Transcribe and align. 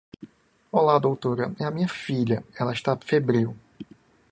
Olá 0.77 0.97
Doutora, 0.97 1.53
é 1.59 1.63
a 1.63 1.69
minha 1.69 1.87
filha, 1.87 2.43
ela 2.59 2.73
está 2.73 2.97
febril. 2.97 3.55